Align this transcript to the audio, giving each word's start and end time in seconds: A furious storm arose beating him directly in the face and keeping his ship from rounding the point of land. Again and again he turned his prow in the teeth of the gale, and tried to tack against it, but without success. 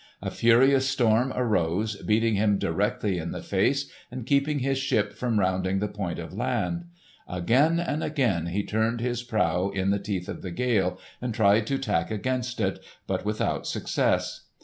A 0.19 0.31
furious 0.31 0.89
storm 0.89 1.31
arose 1.35 1.95
beating 2.01 2.33
him 2.33 2.57
directly 2.57 3.19
in 3.19 3.29
the 3.29 3.43
face 3.43 3.87
and 4.09 4.25
keeping 4.25 4.57
his 4.57 4.79
ship 4.79 5.13
from 5.13 5.39
rounding 5.39 5.77
the 5.77 5.87
point 5.87 6.17
of 6.17 6.33
land. 6.33 6.85
Again 7.29 7.79
and 7.79 8.03
again 8.03 8.47
he 8.47 8.63
turned 8.63 8.99
his 8.99 9.21
prow 9.21 9.69
in 9.69 9.91
the 9.91 9.99
teeth 9.99 10.27
of 10.27 10.41
the 10.41 10.49
gale, 10.49 10.99
and 11.21 11.35
tried 11.35 11.67
to 11.67 11.77
tack 11.77 12.09
against 12.09 12.59
it, 12.59 12.83
but 13.05 13.25
without 13.25 13.67
success. 13.67 14.47